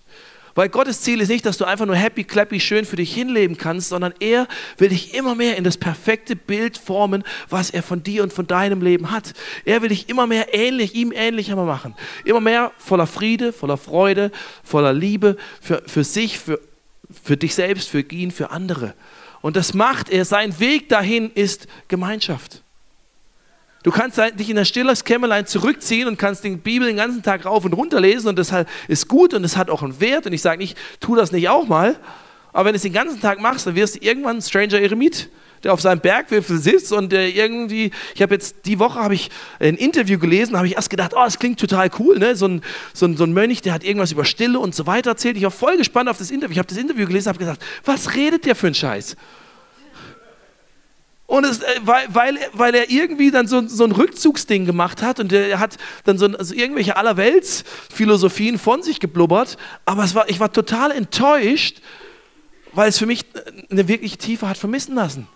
Weil 0.54 0.68
Gottes 0.68 1.02
Ziel 1.02 1.20
ist 1.20 1.28
nicht, 1.28 1.46
dass 1.46 1.58
du 1.58 1.64
einfach 1.64 1.86
nur 1.86 1.96
happy, 1.96 2.24
clappy, 2.24 2.60
schön 2.60 2.84
für 2.84 2.96
dich 2.96 3.14
hinleben 3.14 3.56
kannst, 3.56 3.88
sondern 3.88 4.14
er 4.20 4.48
will 4.78 4.88
dich 4.88 5.14
immer 5.14 5.34
mehr 5.34 5.56
in 5.56 5.64
das 5.64 5.76
perfekte 5.76 6.36
Bild 6.36 6.78
formen, 6.78 7.24
was 7.48 7.70
er 7.70 7.82
von 7.82 8.02
dir 8.02 8.22
und 8.22 8.32
von 8.32 8.46
deinem 8.46 8.82
Leben 8.82 9.10
hat. 9.10 9.34
Er 9.64 9.82
will 9.82 9.88
dich 9.88 10.08
immer 10.08 10.26
mehr 10.26 10.54
ähnlich, 10.54 10.94
ihm 10.94 11.12
ähnlicher 11.12 11.56
machen. 11.56 11.94
Immer 12.24 12.40
mehr 12.40 12.72
voller 12.78 13.06
Friede, 13.06 13.52
voller 13.52 13.76
Freude, 13.76 14.30
voller 14.64 14.92
Liebe 14.92 15.36
für, 15.60 15.82
für 15.86 16.04
sich, 16.04 16.38
für, 16.38 16.60
für 17.22 17.36
dich 17.36 17.54
selbst, 17.54 17.88
für 17.88 18.00
ihn, 18.00 18.30
für 18.30 18.50
andere. 18.50 18.94
Und 19.40 19.56
das 19.56 19.74
macht 19.74 20.10
er. 20.10 20.24
Sein 20.24 20.58
Weg 20.60 20.88
dahin 20.88 21.30
ist 21.30 21.66
Gemeinschaft. 21.88 22.62
Du 23.82 23.90
kannst 23.90 24.18
halt 24.18 24.38
dich 24.38 24.50
in 24.50 24.58
ein 24.58 24.66
stilles 24.66 25.04
Kämmerlein 25.04 25.46
zurückziehen 25.46 26.06
und 26.06 26.18
kannst 26.18 26.44
die 26.44 26.50
Bibel 26.50 26.86
den 26.86 26.96
ganzen 26.96 27.22
Tag 27.22 27.46
rauf 27.46 27.64
und 27.64 27.72
runter 27.72 27.98
lesen 28.00 28.28
und 28.28 28.38
das 28.38 28.52
ist 28.88 29.08
gut 29.08 29.32
und 29.32 29.42
es 29.42 29.56
hat 29.56 29.70
auch 29.70 29.82
einen 29.82 30.00
Wert. 30.00 30.26
Und 30.26 30.34
ich 30.34 30.42
sage 30.42 30.58
nicht, 30.58 30.76
tu 31.00 31.16
das 31.16 31.32
nicht 31.32 31.48
auch 31.48 31.66
mal. 31.66 31.96
Aber 32.52 32.66
wenn 32.66 32.72
du 32.72 32.76
es 32.76 32.82
den 32.82 32.92
ganzen 32.92 33.20
Tag 33.20 33.40
machst, 33.40 33.66
dann 33.66 33.74
wirst 33.74 33.96
du 33.96 34.00
irgendwann 34.00 34.36
ein 34.36 34.42
Stranger 34.42 34.78
Eremit, 34.80 35.30
der 35.62 35.72
auf 35.72 35.80
seinem 35.80 36.00
Bergwipfel 36.00 36.58
sitzt 36.58 36.92
und 36.92 37.10
der 37.10 37.34
irgendwie, 37.34 37.90
ich 38.14 38.20
habe 38.20 38.34
jetzt 38.34 38.66
die 38.66 38.78
Woche 38.78 39.14
ich 39.14 39.30
ein 39.60 39.76
Interview 39.76 40.18
gelesen, 40.18 40.56
habe 40.56 40.66
ich 40.66 40.76
erst 40.76 40.90
gedacht, 40.90 41.12
oh, 41.14 41.24
das 41.24 41.38
klingt 41.38 41.58
total 41.58 41.90
cool, 41.98 42.18
ne? 42.18 42.36
So 42.36 42.48
ein, 42.48 42.62
so, 42.92 43.06
ein, 43.06 43.16
so 43.16 43.24
ein 43.24 43.32
Mönch, 43.32 43.62
der 43.62 43.72
hat 43.72 43.84
irgendwas 43.84 44.12
über 44.12 44.26
Stille 44.26 44.58
und 44.58 44.74
so 44.74 44.86
weiter 44.86 45.10
erzählt. 45.10 45.38
Ich 45.38 45.42
war 45.42 45.50
voll 45.50 45.78
gespannt 45.78 46.10
auf 46.10 46.18
das 46.18 46.30
Interview. 46.30 46.52
Ich 46.52 46.58
habe 46.58 46.68
das 46.68 46.78
Interview 46.78 47.06
gelesen, 47.06 47.28
habe 47.28 47.38
gesagt, 47.38 47.62
was 47.84 48.14
redet 48.14 48.44
der 48.44 48.56
für 48.56 48.66
ein 48.66 48.74
Scheiß? 48.74 49.16
Und 51.30 51.44
es, 51.44 51.60
äh, 51.60 51.80
weil, 51.84 52.12
weil, 52.12 52.38
weil 52.54 52.74
er 52.74 52.90
irgendwie 52.90 53.30
dann 53.30 53.46
so, 53.46 53.64
so 53.68 53.84
ein 53.84 53.92
Rückzugsding 53.92 54.66
gemacht 54.66 55.00
hat 55.00 55.20
und 55.20 55.32
er 55.32 55.60
hat 55.60 55.76
dann 56.02 56.18
so 56.18 56.26
also 56.26 56.52
irgendwelche 56.52 56.96
Allerwelts-Philosophien 56.96 58.58
von 58.58 58.82
sich 58.82 58.98
geblubbert. 58.98 59.56
Aber 59.84 60.02
es 60.02 60.16
war, 60.16 60.28
ich 60.28 60.40
war 60.40 60.52
total 60.52 60.90
enttäuscht, 60.90 61.82
weil 62.72 62.88
es 62.88 62.98
für 62.98 63.06
mich 63.06 63.26
eine 63.70 63.86
wirkliche 63.86 64.16
Tiefe 64.16 64.48
hat 64.48 64.58
vermissen 64.58 64.96
lassen. 64.96 65.28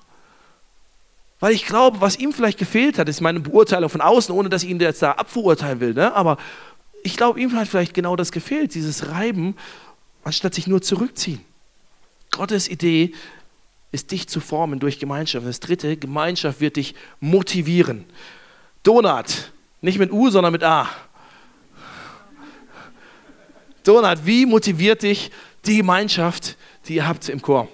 Weil 1.39 1.53
ich 1.53 1.65
glaube, 1.65 2.01
was 2.01 2.19
ihm 2.19 2.33
vielleicht 2.33 2.59
gefehlt 2.59 2.99
hat, 2.99 3.09
ist 3.09 3.21
meine 3.21 3.39
Beurteilung 3.39 3.89
von 3.89 4.01
außen, 4.01 4.35
ohne 4.35 4.49
dass 4.49 4.65
ich 4.65 4.71
ihn 4.71 4.81
jetzt 4.81 5.01
da 5.01 5.13
abverurteilen 5.13 5.79
will. 5.79 5.95
Ne? 5.95 6.13
Aber 6.13 6.39
ich 7.05 7.17
glaube, 7.17 7.41
ihm 7.41 7.55
hat 7.55 7.69
vielleicht 7.69 7.95
genau 7.95 8.17
das 8.17 8.33
gefehlt, 8.33 8.75
dieses 8.75 9.11
Reiben, 9.13 9.55
anstatt 10.25 10.55
sich 10.55 10.67
nur 10.67 10.83
zurückziehen. 10.83 11.41
Gottes 12.33 12.69
Idee 12.69 13.15
ist 13.95 14.11
dich 14.11 14.27
zu 14.27 14.41
formen 14.41 14.81
durch 14.81 14.99
Gemeinschaft. 14.99 15.47
Das 15.47 15.61
dritte, 15.61 15.97
Gemeinschaft 15.97 16.61
wird 16.61 16.75
dich 16.77 16.97
motivieren. 17.21 18.05
Donat, 18.83 19.53
nicht 19.81 19.99
mit 19.99 20.11
U, 20.11 20.29
sondern 20.31 20.53
mit 20.53 20.65
A. 20.65 20.89
Donat, 23.85 24.27
wie 24.27 24.47
motiviert 24.47 25.03
dich 25.03 25.31
die 25.65 25.77
Gemeinschaft, 25.77 26.57
die 26.87 26.97
ihr 26.97 27.07
habt 27.07 27.29
im 27.29 27.41
Chor? 27.41 27.69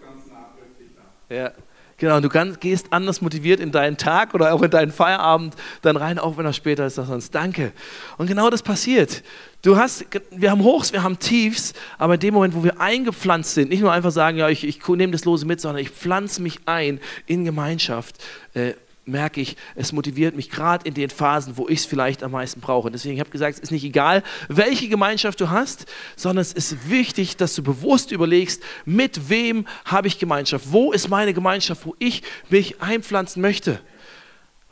Ganz 0.00 0.26
nachvollziehbar. 0.26 1.04
Ja. 1.28 1.65
Genau, 1.98 2.20
du 2.20 2.28
kannst, 2.28 2.60
gehst 2.60 2.92
anders 2.92 3.22
motiviert 3.22 3.58
in 3.58 3.72
deinen 3.72 3.96
Tag 3.96 4.34
oder 4.34 4.52
auch 4.52 4.60
in 4.60 4.70
deinen 4.70 4.92
Feierabend 4.92 5.54
dann 5.80 5.96
rein, 5.96 6.18
auch 6.18 6.36
wenn 6.36 6.44
er 6.44 6.52
später 6.52 6.84
ist 6.84 6.98
als 6.98 7.08
sonst. 7.08 7.34
Danke. 7.34 7.72
Und 8.18 8.26
genau 8.26 8.50
das 8.50 8.62
passiert. 8.62 9.22
Du 9.62 9.78
hast, 9.78 10.04
wir 10.30 10.50
haben 10.50 10.62
Hochs, 10.62 10.92
wir 10.92 11.02
haben 11.02 11.18
Tiefs, 11.18 11.72
aber 11.96 12.14
in 12.14 12.20
dem 12.20 12.34
Moment, 12.34 12.54
wo 12.54 12.62
wir 12.62 12.80
eingepflanzt 12.80 13.54
sind, 13.54 13.70
nicht 13.70 13.80
nur 13.80 13.92
einfach 13.92 14.10
sagen, 14.10 14.36
ja, 14.36 14.48
ich, 14.50 14.64
ich 14.64 14.86
nehme 14.86 15.12
das 15.12 15.24
Lose 15.24 15.46
mit, 15.46 15.60
sondern 15.60 15.82
ich 15.82 15.90
pflanze 15.90 16.42
mich 16.42 16.60
ein 16.66 17.00
in 17.24 17.46
Gemeinschaft, 17.46 18.22
äh, 18.52 18.74
merke 19.06 19.40
ich, 19.40 19.56
es 19.76 19.92
motiviert 19.92 20.34
mich 20.34 20.50
gerade 20.50 20.86
in 20.86 20.94
den 20.94 21.10
Phasen, 21.10 21.56
wo 21.56 21.68
ich 21.68 21.80
es 21.80 21.86
vielleicht 21.86 22.22
am 22.22 22.32
meisten 22.32 22.60
brauche. 22.60 22.90
Deswegen 22.90 23.18
habe 23.20 23.28
ich 23.28 23.32
gesagt, 23.32 23.56
es 23.56 23.62
ist 23.62 23.70
nicht 23.70 23.84
egal, 23.84 24.22
welche 24.48 24.88
Gemeinschaft 24.88 25.40
du 25.40 25.48
hast, 25.48 25.86
sondern 26.16 26.42
es 26.42 26.52
ist 26.52 26.90
wichtig, 26.90 27.36
dass 27.36 27.54
du 27.54 27.62
bewusst 27.62 28.10
überlegst, 28.10 28.62
mit 28.84 29.28
wem 29.28 29.66
habe 29.84 30.08
ich 30.08 30.18
Gemeinschaft? 30.18 30.66
Wo 30.70 30.92
ist 30.92 31.08
meine 31.08 31.32
Gemeinschaft, 31.32 31.86
wo 31.86 31.94
ich 31.98 32.22
mich 32.50 32.82
einpflanzen 32.82 33.40
möchte? 33.40 33.80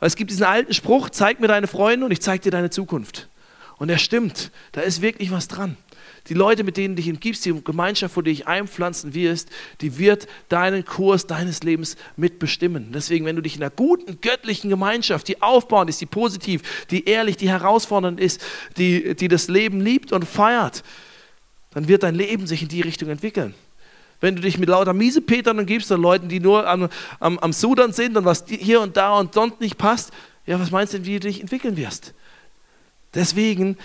Es 0.01 0.17
gibt 0.17 0.29
diesen 0.29 0.43
alten 0.43 0.73
Spruch, 0.73 1.09
zeig 1.09 1.39
mir 1.39 1.47
deine 1.47 1.67
Freunde 1.67 2.05
und 2.05 2.11
ich 2.11 2.21
zeige 2.21 2.43
dir 2.43 2.51
deine 2.51 2.69
Zukunft. 2.69 3.29
Und 3.77 3.89
er 3.89 3.97
stimmt, 3.97 4.51
da 4.73 4.81
ist 4.81 5.01
wirklich 5.01 5.31
was 5.31 5.47
dran 5.47 5.77
die 6.27 6.33
Leute, 6.33 6.63
mit 6.63 6.77
denen 6.77 6.95
du 6.95 7.01
dich 7.01 7.11
umgibst, 7.11 7.45
die 7.45 7.53
Gemeinschaft, 7.63 8.15
wo 8.15 8.21
du 8.21 8.31
dich 8.31 8.47
einpflanzen 8.47 9.13
wirst, 9.13 9.49
die 9.81 9.97
wird 9.99 10.27
deinen 10.49 10.83
Kurs 10.83 11.27
deines 11.27 11.61
Lebens 11.61 11.97
mitbestimmen. 12.17 12.91
Deswegen, 12.93 13.25
wenn 13.25 13.35
du 13.35 13.41
dich 13.43 13.57
in 13.57 13.61
einer 13.61 13.69
guten, 13.69 14.19
göttlichen 14.21 14.69
Gemeinschaft, 14.69 15.27
die 15.27 15.41
aufbauend 15.41 15.89
ist, 15.89 16.01
die 16.01 16.07
positiv, 16.07 16.85
die 16.89 17.05
ehrlich, 17.05 17.37
die 17.37 17.49
herausfordernd 17.49 18.19
ist, 18.19 18.43
die, 18.77 19.15
die 19.15 19.27
das 19.27 19.47
Leben 19.47 19.81
liebt 19.81 20.11
und 20.11 20.25
feiert, 20.25 20.83
dann 21.71 21.87
wird 21.87 22.03
dein 22.03 22.15
Leben 22.15 22.47
sich 22.47 22.63
in 22.63 22.69
die 22.69 22.81
Richtung 22.81 23.09
entwickeln. 23.09 23.53
Wenn 24.21 24.35
du 24.35 24.41
dich 24.41 24.57
mit 24.57 24.69
lauter 24.69 24.93
Miesepetern 24.93 25.59
umgibst 25.59 25.91
und 25.91 26.01
Leuten, 26.01 26.29
die 26.29 26.39
nur 26.39 26.67
am, 26.67 26.89
am, 27.19 27.37
am 27.37 27.53
Sudan 27.53 27.93
sind 27.93 28.17
und 28.17 28.25
was 28.25 28.45
hier 28.47 28.81
und 28.81 28.97
da 28.97 29.19
und 29.19 29.33
sonst 29.33 29.59
nicht 29.59 29.77
passt, 29.77 30.11
ja, 30.47 30.59
was 30.59 30.71
meinst 30.71 30.93
du 30.93 31.05
wie 31.05 31.19
du 31.19 31.27
dich 31.27 31.41
entwickeln 31.41 31.77
wirst? 31.77 32.13
Deswegen 33.13 33.77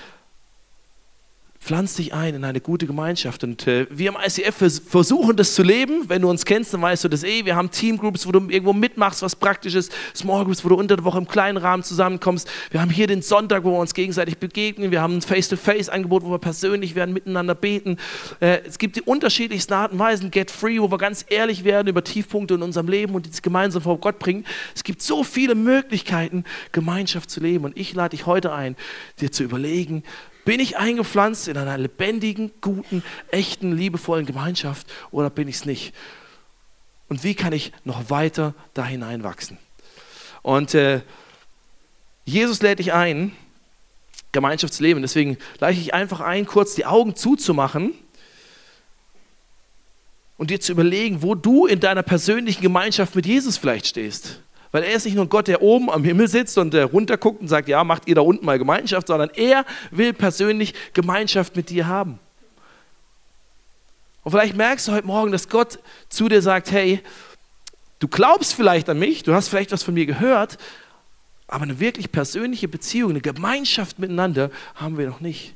Pflanz 1.62 1.94
dich 1.94 2.14
ein 2.14 2.34
in 2.34 2.44
eine 2.44 2.60
gute 2.60 2.86
Gemeinschaft. 2.86 3.44
Und 3.44 3.66
äh, 3.66 3.86
wir 3.90 4.08
im 4.08 4.16
ICF 4.16 4.80
versuchen 4.88 5.36
das 5.36 5.54
zu 5.54 5.62
leben. 5.62 6.08
Wenn 6.08 6.22
du 6.22 6.30
uns 6.30 6.46
kennst, 6.46 6.72
dann 6.72 6.80
weißt 6.80 7.04
du 7.04 7.08
das 7.08 7.22
eh. 7.22 7.44
Wir 7.44 7.54
haben 7.54 7.70
Teamgroups, 7.70 8.26
wo 8.26 8.32
du 8.32 8.40
irgendwo 8.48 8.72
mitmachst, 8.72 9.20
was 9.20 9.36
praktisch 9.36 9.74
ist. 9.74 9.92
Small 10.16 10.44
Groups, 10.46 10.64
wo 10.64 10.70
du 10.70 10.74
unter 10.76 10.96
der 10.96 11.04
Woche 11.04 11.18
im 11.18 11.28
kleinen 11.28 11.58
Rahmen 11.58 11.82
zusammenkommst. 11.82 12.50
Wir 12.70 12.80
haben 12.80 12.88
hier 12.88 13.06
den 13.06 13.20
Sonntag, 13.20 13.64
wo 13.64 13.72
wir 13.72 13.78
uns 13.78 13.92
gegenseitig 13.92 14.38
begegnen. 14.38 14.90
Wir 14.90 15.02
haben 15.02 15.18
ein 15.18 15.22
Face-to-Face-Angebot, 15.22 16.24
wo 16.24 16.30
wir 16.30 16.38
persönlich 16.38 16.94
werden, 16.94 17.12
miteinander 17.12 17.54
beten. 17.54 17.98
Äh, 18.40 18.60
es 18.66 18.78
gibt 18.78 18.96
die 18.96 19.02
unterschiedlichsten 19.02 19.74
Arten 19.74 19.94
und 19.96 19.98
Weisen. 19.98 20.30
Get 20.30 20.50
Free, 20.50 20.80
wo 20.80 20.90
wir 20.90 20.98
ganz 20.98 21.26
ehrlich 21.28 21.64
werden 21.64 21.88
über 21.88 22.02
Tiefpunkte 22.02 22.54
in 22.54 22.62
unserem 22.62 22.88
Leben 22.88 23.14
und 23.14 23.26
die 23.26 23.42
gemeinsam 23.42 23.82
vor 23.82 23.98
Gott 23.98 24.18
bringen. 24.18 24.46
Es 24.74 24.82
gibt 24.82 25.02
so 25.02 25.24
viele 25.24 25.54
Möglichkeiten, 25.54 26.44
Gemeinschaft 26.72 27.30
zu 27.30 27.40
leben. 27.40 27.66
Und 27.66 27.76
ich 27.76 27.94
lade 27.94 28.16
dich 28.16 28.24
heute 28.24 28.52
ein, 28.52 28.76
dir 29.20 29.30
zu 29.30 29.44
überlegen, 29.44 30.04
bin 30.50 30.58
ich 30.58 30.78
eingepflanzt 30.78 31.46
in 31.46 31.56
einer 31.56 31.78
lebendigen, 31.78 32.50
guten, 32.60 33.04
echten, 33.30 33.70
liebevollen 33.70 34.26
Gemeinschaft 34.26 34.88
oder 35.12 35.30
bin 35.30 35.46
ich 35.46 35.54
es 35.54 35.64
nicht? 35.64 35.94
Und 37.08 37.22
wie 37.22 37.36
kann 37.36 37.52
ich 37.52 37.70
noch 37.84 38.10
weiter 38.10 38.52
da 38.74 38.84
hineinwachsen? 38.84 39.58
Und 40.42 40.74
äh, 40.74 41.02
Jesus 42.24 42.62
lädt 42.62 42.80
dich 42.80 42.92
ein, 42.92 43.30
Gemeinschaftsleben. 44.32 45.02
Deswegen 45.02 45.38
lade 45.60 45.74
ich 45.74 45.94
einfach 45.94 46.18
ein, 46.18 46.46
kurz 46.46 46.74
die 46.74 46.84
Augen 46.84 47.14
zuzumachen 47.14 47.94
und 50.36 50.50
dir 50.50 50.60
zu 50.60 50.72
überlegen, 50.72 51.22
wo 51.22 51.36
du 51.36 51.66
in 51.66 51.78
deiner 51.78 52.02
persönlichen 52.02 52.60
Gemeinschaft 52.60 53.14
mit 53.14 53.24
Jesus 53.24 53.56
vielleicht 53.56 53.86
stehst. 53.86 54.40
Weil 54.72 54.84
er 54.84 54.92
ist 54.92 55.04
nicht 55.04 55.14
nur 55.14 55.24
ein 55.24 55.28
Gott, 55.28 55.48
der 55.48 55.62
oben 55.62 55.90
am 55.90 56.04
Himmel 56.04 56.28
sitzt 56.28 56.56
und 56.56 56.72
der 56.72 56.86
runterguckt 56.86 57.40
und 57.40 57.48
sagt, 57.48 57.68
ja, 57.68 57.82
macht 57.82 58.06
ihr 58.06 58.14
da 58.14 58.20
unten 58.20 58.44
mal 58.44 58.58
Gemeinschaft, 58.58 59.08
sondern 59.08 59.30
er 59.34 59.64
will 59.90 60.12
persönlich 60.12 60.74
Gemeinschaft 60.92 61.56
mit 61.56 61.70
dir 61.70 61.86
haben. 61.88 62.18
Und 64.22 64.32
vielleicht 64.32 64.54
merkst 64.54 64.86
du 64.86 64.92
heute 64.92 65.06
Morgen, 65.06 65.32
dass 65.32 65.48
Gott 65.48 65.78
zu 66.08 66.28
dir 66.28 66.42
sagt, 66.42 66.70
hey, 66.70 67.00
du 67.98 68.06
glaubst 68.06 68.54
vielleicht 68.54 68.88
an 68.88 68.98
mich, 68.98 69.22
du 69.22 69.34
hast 69.34 69.48
vielleicht 69.48 69.72
was 69.72 69.82
von 69.82 69.94
mir 69.94 70.06
gehört, 70.06 70.58
aber 71.48 71.64
eine 71.64 71.80
wirklich 71.80 72.12
persönliche 72.12 72.68
Beziehung, 72.68 73.10
eine 73.10 73.20
Gemeinschaft 73.20 73.98
miteinander 73.98 74.50
haben 74.76 74.98
wir 74.98 75.08
noch 75.08 75.20
nicht. 75.20 75.54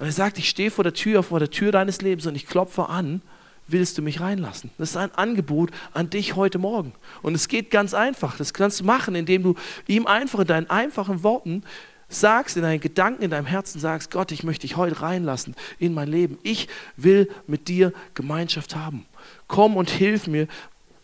Und 0.00 0.06
er 0.06 0.12
sagt, 0.12 0.38
ich 0.38 0.48
stehe 0.48 0.72
vor 0.72 0.82
der 0.82 0.94
Tür, 0.94 1.22
vor 1.22 1.38
der 1.38 1.50
Tür 1.50 1.70
deines 1.70 2.00
Lebens 2.00 2.26
und 2.26 2.34
ich 2.34 2.46
klopfe 2.46 2.88
an 2.88 3.22
willst 3.66 3.98
du 3.98 4.02
mich 4.02 4.20
reinlassen? 4.20 4.70
Das 4.78 4.90
ist 4.90 4.96
ein 4.96 5.14
Angebot 5.14 5.70
an 5.92 6.10
dich 6.10 6.36
heute 6.36 6.58
Morgen. 6.58 6.92
Und 7.22 7.34
es 7.34 7.48
geht 7.48 7.70
ganz 7.70 7.94
einfach. 7.94 8.36
Das 8.36 8.52
kannst 8.52 8.80
du 8.80 8.84
machen, 8.84 9.14
indem 9.14 9.42
du 9.42 9.54
ihm 9.86 10.06
einfach 10.06 10.40
in 10.40 10.46
deinen 10.46 10.70
einfachen 10.70 11.22
Worten 11.22 11.64
sagst, 12.08 12.56
in 12.56 12.62
deinen 12.62 12.80
Gedanken, 12.80 13.22
in 13.22 13.30
deinem 13.30 13.46
Herzen 13.46 13.80
sagst, 13.80 14.10
Gott, 14.10 14.32
ich 14.32 14.44
möchte 14.44 14.66
dich 14.66 14.76
heute 14.76 15.02
reinlassen 15.02 15.54
in 15.78 15.94
mein 15.94 16.08
Leben. 16.08 16.38
Ich 16.42 16.68
will 16.96 17.30
mit 17.46 17.68
dir 17.68 17.92
Gemeinschaft 18.14 18.76
haben. 18.76 19.06
Komm 19.48 19.76
und 19.76 19.90
hilf 19.90 20.26
mir, 20.26 20.46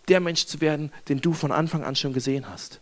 der 0.09 0.21
Mensch 0.21 0.47
zu 0.47 0.61
werden, 0.61 0.93
den 1.09 1.21
du 1.21 1.33
von 1.33 1.53
Anfang 1.53 1.85
an 1.85 1.97
schon 1.97 2.13
gesehen 2.13 2.49
hast. 2.49 2.81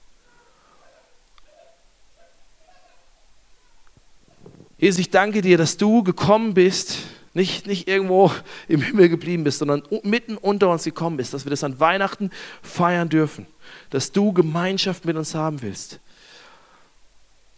Jesus, 4.79 5.01
ich 5.01 5.11
danke 5.11 5.43
dir, 5.43 5.59
dass 5.59 5.77
du 5.77 6.05
gekommen 6.05 6.55
bist, 6.55 6.99
nicht, 7.35 7.67
nicht 7.67 7.89
irgendwo 7.89 8.33
im 8.69 8.83
Himmel 8.83 9.09
geblieben 9.09 9.45
bist, 9.45 9.59
sondern 9.59 9.83
mitten 10.03 10.37
unter 10.37 10.71
uns 10.71 10.85
gekommen 10.85 11.17
bist, 11.17 11.35
dass 11.35 11.45
wir 11.45 11.51
das 11.51 11.65
an 11.65 11.81
Weihnachten 11.81 12.31
feiern 12.63 13.09
dürfen, 13.09 13.47
dass 13.91 14.13
du 14.13 14.33
Gemeinschaft 14.33 15.05
mit 15.05 15.17
uns 15.17 15.35
haben 15.35 15.63
willst. 15.63 16.01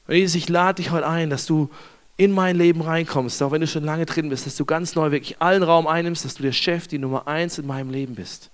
Und 0.06 0.14
Jesus, 0.14 0.34
ich 0.34 0.48
lade 0.48 0.82
dich 0.82 0.90
heute 0.90 1.06
ein, 1.06 1.30
dass 1.30 1.46
du 1.46 1.70
in 2.16 2.32
mein 2.32 2.56
Leben 2.56 2.82
reinkommst, 2.82 3.42
auch 3.42 3.52
wenn 3.52 3.62
du 3.62 3.66
schon 3.66 3.84
lange 3.84 4.04
drin 4.04 4.28
bist, 4.28 4.44
dass 4.44 4.56
du 4.56 4.64
ganz 4.64 4.94
neu 4.94 5.10
wirklich 5.10 5.40
allen 5.40 5.62
Raum 5.62 5.86
einnimmst, 5.86 6.24
dass 6.24 6.34
du 6.34 6.42
der 6.42 6.52
Chef, 6.52 6.86
die 6.86 6.98
Nummer 6.98 7.26
eins 7.26 7.58
in 7.58 7.66
meinem 7.66 7.90
Leben 7.90 8.14
bist. 8.14 8.50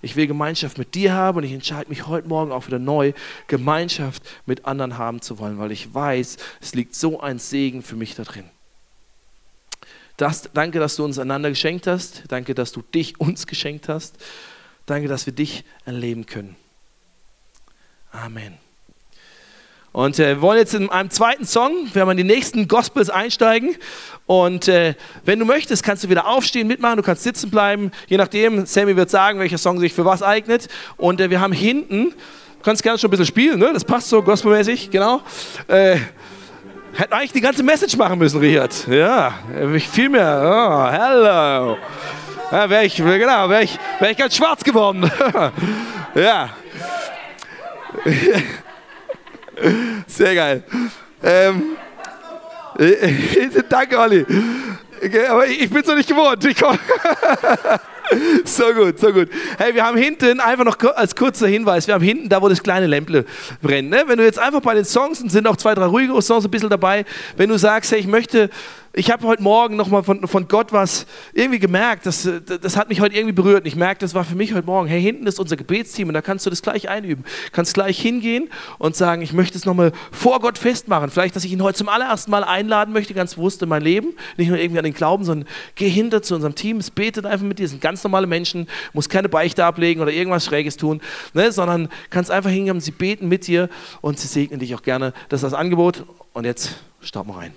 Ich 0.00 0.16
will 0.16 0.26
Gemeinschaft 0.26 0.78
mit 0.78 0.94
dir 0.94 1.12
haben 1.12 1.38
und 1.38 1.44
ich 1.44 1.52
entscheide 1.52 1.88
mich 1.88 2.06
heute 2.06 2.28
Morgen 2.28 2.50
auch 2.50 2.66
wieder 2.66 2.78
neu, 2.78 3.12
Gemeinschaft 3.46 4.22
mit 4.46 4.64
anderen 4.64 4.98
haben 4.98 5.20
zu 5.20 5.38
wollen, 5.38 5.58
weil 5.58 5.70
ich 5.70 5.92
weiß, 5.92 6.38
es 6.60 6.74
liegt 6.74 6.94
so 6.94 7.20
ein 7.20 7.38
Segen 7.38 7.82
für 7.82 7.94
mich 7.94 8.14
da 8.14 8.24
drin. 8.24 8.44
Das, 10.22 10.48
danke, 10.54 10.78
dass 10.78 10.94
du 10.94 11.04
uns 11.04 11.18
einander 11.18 11.48
geschenkt 11.48 11.88
hast. 11.88 12.22
Danke, 12.28 12.54
dass 12.54 12.70
du 12.70 12.80
dich 12.80 13.18
uns 13.20 13.48
geschenkt 13.48 13.88
hast. 13.88 14.14
Danke, 14.86 15.08
dass 15.08 15.26
wir 15.26 15.32
dich 15.32 15.64
erleben 15.84 16.26
können. 16.26 16.54
Amen. 18.12 18.56
Und 19.90 20.20
äh, 20.20 20.36
wir 20.36 20.40
wollen 20.40 20.58
jetzt 20.60 20.74
in 20.74 20.90
einem 20.90 21.10
zweiten 21.10 21.44
Song, 21.44 21.72
wir 21.92 22.08
in 22.08 22.16
die 22.16 22.22
nächsten 22.22 22.68
Gospels 22.68 23.10
einsteigen. 23.10 23.74
Und 24.26 24.68
äh, 24.68 24.94
wenn 25.24 25.40
du 25.40 25.44
möchtest, 25.44 25.82
kannst 25.82 26.04
du 26.04 26.08
wieder 26.08 26.28
aufstehen, 26.28 26.68
mitmachen, 26.68 26.98
du 26.98 27.02
kannst 27.02 27.24
sitzen 27.24 27.50
bleiben. 27.50 27.90
Je 28.06 28.16
nachdem, 28.16 28.64
Sammy 28.64 28.94
wird 28.94 29.10
sagen, 29.10 29.40
welcher 29.40 29.58
Song 29.58 29.80
sich 29.80 29.92
für 29.92 30.04
was 30.04 30.22
eignet. 30.22 30.68
Und 30.98 31.20
äh, 31.20 31.30
wir 31.30 31.40
haben 31.40 31.52
hinten, 31.52 32.10
du 32.10 32.62
kannst 32.62 32.84
gerne 32.84 32.96
schon 32.96 33.08
ein 33.08 33.10
bisschen 33.10 33.26
spielen, 33.26 33.58
ne? 33.58 33.72
das 33.74 33.84
passt 33.84 34.08
so 34.08 34.22
gospelmäßig, 34.22 34.92
genau. 34.92 35.20
Äh, 35.66 35.96
Hätte 36.94 37.14
eigentlich 37.14 37.32
die 37.32 37.40
ganze 37.40 37.62
Message 37.62 37.96
machen 37.96 38.18
müssen, 38.18 38.38
Richard. 38.40 38.86
Ja, 38.86 39.34
viel 39.90 40.10
mehr. 40.10 40.42
Oh, 40.44 40.90
hello. 40.90 41.78
Ja, 42.50 42.68
wäre 42.68 42.84
ich, 42.84 42.96
genau, 42.96 43.48
wäre 43.48 43.62
ich, 43.64 43.78
wär 43.98 44.10
ich 44.10 44.16
ganz 44.18 44.36
schwarz 44.36 44.62
geworden. 44.62 45.10
ja. 46.14 46.50
Sehr 50.06 50.34
geil. 50.34 50.62
Ähm, 51.22 51.76
danke, 53.68 53.98
Olli. 53.98 54.26
Aber 55.30 55.46
ich 55.46 55.70
bin 55.70 55.80
es 55.80 55.86
noch 55.86 55.96
nicht 55.96 56.08
gewohnt. 56.08 56.44
Ich 56.44 56.60
komm 56.60 56.78
so 58.44 58.72
gut, 58.72 58.98
so 58.98 59.12
gut. 59.12 59.28
Hey, 59.58 59.74
wir 59.74 59.84
haben 59.84 59.96
hinten 59.96 60.40
einfach 60.40 60.64
noch 60.64 60.78
als 60.94 61.14
kurzer 61.14 61.46
Hinweis, 61.46 61.86
wir 61.86 61.94
haben 61.94 62.04
hinten 62.04 62.28
da, 62.28 62.42
wo 62.42 62.48
das 62.48 62.62
kleine 62.62 62.86
Lämple 62.86 63.24
brennt. 63.60 63.90
Ne? 63.90 64.04
Wenn 64.06 64.18
du 64.18 64.24
jetzt 64.24 64.38
einfach 64.38 64.60
bei 64.60 64.74
den 64.74 64.84
Songs, 64.84 65.20
und 65.20 65.30
sind 65.30 65.46
auch 65.46 65.56
zwei, 65.56 65.74
drei 65.74 65.86
ruhige 65.86 66.20
Songs 66.22 66.44
ein 66.44 66.50
bisschen 66.50 66.70
dabei, 66.70 67.04
wenn 67.36 67.48
du 67.48 67.58
sagst, 67.58 67.92
hey, 67.92 68.00
ich 68.00 68.06
möchte 68.06 68.50
ich 68.94 69.10
habe 69.10 69.26
heute 69.26 69.42
Morgen 69.42 69.76
nochmal 69.76 70.02
von, 70.02 70.26
von 70.28 70.48
Gott 70.48 70.72
was 70.72 71.06
irgendwie 71.32 71.58
gemerkt, 71.58 72.04
das, 72.04 72.28
das 72.60 72.76
hat 72.76 72.90
mich 72.90 73.00
heute 73.00 73.14
irgendwie 73.14 73.32
berührt. 73.32 73.62
Und 73.62 73.66
ich 73.66 73.76
merke, 73.76 74.00
das 74.00 74.14
war 74.14 74.24
für 74.24 74.34
mich 74.34 74.52
heute 74.52 74.66
Morgen, 74.66 74.86
hey, 74.86 75.00
hinten 75.00 75.26
ist 75.26 75.40
unser 75.40 75.56
Gebetsteam 75.56 76.08
und 76.08 76.14
da 76.14 76.20
kannst 76.20 76.44
du 76.44 76.50
das 76.50 76.60
gleich 76.60 76.90
einüben. 76.90 77.24
Kannst 77.52 77.72
gleich 77.72 77.98
hingehen 77.98 78.50
und 78.78 78.94
sagen, 78.94 79.22
ich 79.22 79.32
möchte 79.32 79.56
es 79.56 79.64
nochmal 79.64 79.92
vor 80.10 80.40
Gott 80.40 80.58
festmachen. 80.58 81.10
Vielleicht, 81.10 81.34
dass 81.34 81.44
ich 81.44 81.52
ihn 81.52 81.62
heute 81.62 81.78
zum 81.78 81.88
allerersten 81.88 82.30
Mal 82.30 82.44
einladen 82.44 82.92
möchte, 82.92 83.14
ganz 83.14 83.36
bewusst 83.36 83.62
in 83.62 83.70
mein 83.70 83.82
Leben. 83.82 84.14
Nicht 84.36 84.48
nur 84.48 84.58
irgendwie 84.58 84.78
an 84.78 84.84
den 84.84 84.94
Glauben, 84.94 85.24
sondern 85.24 85.48
geh 85.74 85.88
hinter 85.88 86.22
zu 86.22 86.34
unserem 86.34 86.54
Team, 86.54 86.76
es 86.76 86.90
betet 86.90 87.24
einfach 87.24 87.46
mit 87.46 87.58
dir. 87.58 87.64
Es 87.64 87.70
sind 87.70 87.80
ganz 87.80 88.04
normale 88.04 88.26
Menschen, 88.26 88.68
muss 88.92 89.08
keine 89.08 89.30
Beichte 89.30 89.64
ablegen 89.64 90.02
oder 90.02 90.12
irgendwas 90.12 90.44
Schräges 90.44 90.76
tun, 90.76 91.00
ne, 91.32 91.50
sondern 91.50 91.88
kannst 92.10 92.30
einfach 92.30 92.50
hingehen, 92.50 92.80
sie 92.80 92.90
beten 92.90 93.28
mit 93.28 93.46
dir 93.46 93.70
und 94.02 94.18
sie 94.18 94.28
segnen 94.28 94.60
dich 94.60 94.74
auch 94.74 94.82
gerne. 94.82 95.14
Das 95.30 95.42
ist 95.42 95.50
das 95.50 95.58
Angebot. 95.58 96.04
Und 96.34 96.44
jetzt 96.44 96.76
starten 97.00 97.30
wir 97.30 97.36
rein. 97.36 97.52